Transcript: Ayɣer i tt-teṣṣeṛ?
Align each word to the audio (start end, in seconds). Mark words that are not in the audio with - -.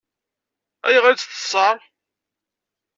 Ayɣer 0.87 1.11
i 1.13 1.15
tt-teṣṣeṛ? 1.17 1.77